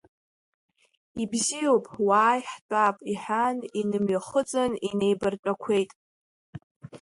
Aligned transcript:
Ибзиоуп, 1.23 1.85
уааи, 2.07 2.41
ҳтәап,— 2.51 2.97
иҳәан, 3.11 3.57
инымҩахыҵын 3.79 4.71
инеибартәақәеит. 4.87 5.91